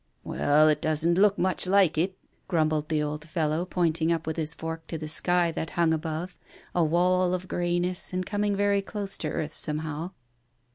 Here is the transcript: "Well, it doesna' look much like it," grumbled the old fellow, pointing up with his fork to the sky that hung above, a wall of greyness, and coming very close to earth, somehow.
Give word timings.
"Well, 0.23 0.67
it 0.67 0.81
doesna' 0.81 1.11
look 1.13 1.37
much 1.37 1.67
like 1.67 1.95
it," 1.95 2.17
grumbled 2.47 2.89
the 2.89 3.03
old 3.03 3.23
fellow, 3.29 3.65
pointing 3.65 4.11
up 4.11 4.25
with 4.25 4.35
his 4.35 4.55
fork 4.55 4.87
to 4.87 4.97
the 4.97 5.07
sky 5.07 5.51
that 5.51 5.69
hung 5.77 5.93
above, 5.93 6.35
a 6.73 6.83
wall 6.83 7.35
of 7.35 7.47
greyness, 7.47 8.11
and 8.11 8.25
coming 8.25 8.55
very 8.55 8.81
close 8.81 9.15
to 9.19 9.29
earth, 9.29 9.53
somehow. 9.53 10.09